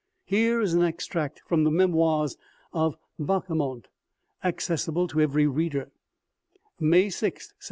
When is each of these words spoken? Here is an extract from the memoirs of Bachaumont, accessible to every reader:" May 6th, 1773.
Here 0.25 0.59
is 0.61 0.73
an 0.73 0.81
extract 0.81 1.41
from 1.45 1.63
the 1.63 1.69
memoirs 1.69 2.35
of 2.73 2.97
Bachaumont, 3.19 3.85
accessible 4.43 5.07
to 5.09 5.21
every 5.21 5.45
reader:" 5.45 5.91
May 6.79 7.05
6th, 7.05 7.53
1773. 7.53 7.53